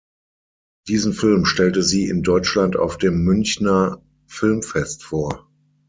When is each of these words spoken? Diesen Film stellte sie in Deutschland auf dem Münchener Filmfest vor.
Diesen 0.87 1.13
Film 1.13 1.45
stellte 1.45 1.83
sie 1.83 2.07
in 2.07 2.23
Deutschland 2.23 2.75
auf 2.75 2.97
dem 2.97 3.23
Münchener 3.23 4.01
Filmfest 4.25 5.03
vor. 5.03 5.47